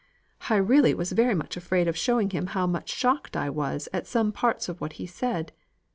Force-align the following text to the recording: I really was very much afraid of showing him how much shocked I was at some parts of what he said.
I 0.49 0.55
really 0.55 0.95
was 0.95 1.11
very 1.11 1.35
much 1.35 1.55
afraid 1.55 1.87
of 1.87 1.95
showing 1.95 2.31
him 2.31 2.47
how 2.57 2.65
much 2.65 2.89
shocked 2.89 3.37
I 3.37 3.51
was 3.51 3.87
at 3.93 4.07
some 4.07 4.31
parts 4.31 4.67
of 4.67 4.81
what 4.81 4.93
he 4.93 5.05
said. 5.05 5.51